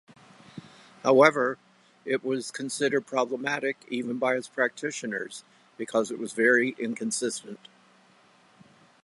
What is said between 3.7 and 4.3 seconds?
even